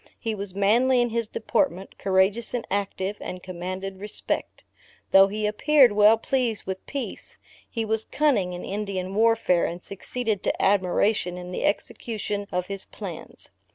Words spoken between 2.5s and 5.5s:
and, active; and commanded respect. Though he